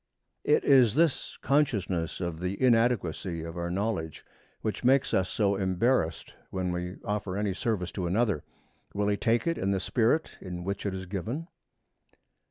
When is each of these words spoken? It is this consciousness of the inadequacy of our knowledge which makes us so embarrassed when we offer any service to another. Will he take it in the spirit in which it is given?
It 0.43 0.63
is 0.63 0.95
this 0.95 1.37
consciousness 1.43 2.19
of 2.21 2.39
the 2.39 2.59
inadequacy 2.59 3.43
of 3.43 3.55
our 3.55 3.69
knowledge 3.69 4.25
which 4.63 4.83
makes 4.83 5.13
us 5.13 5.29
so 5.29 5.55
embarrassed 5.55 6.33
when 6.49 6.71
we 6.71 6.97
offer 7.05 7.37
any 7.37 7.53
service 7.53 7.91
to 7.91 8.07
another. 8.07 8.43
Will 8.95 9.09
he 9.09 9.15
take 9.15 9.45
it 9.45 9.59
in 9.59 9.69
the 9.69 9.79
spirit 9.79 10.39
in 10.41 10.63
which 10.63 10.87
it 10.87 10.95
is 10.95 11.05
given? 11.05 11.49